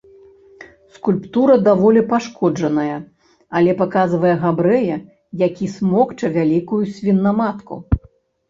Скульптура 0.93 1.57
даволі 1.67 2.01
пашкоджаная, 2.13 2.95
але 3.59 3.71
паказвае 3.83 4.33
габрэя, 4.47 4.95
які 5.47 5.65
смокча 5.77 6.27
вялікую 6.39 6.81
свінаматку. 6.97 7.73